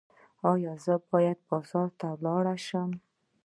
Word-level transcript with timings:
ایا 0.51 0.73
زه 0.83 0.93
باید 1.11 1.39
بازار 1.49 1.89
ته 1.99 2.07
لاړ 2.23 2.45
شم؟ 2.67 2.89